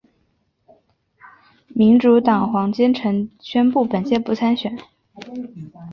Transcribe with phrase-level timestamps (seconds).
[1.67, 4.75] 民主党黄坚成宣布本届不参选。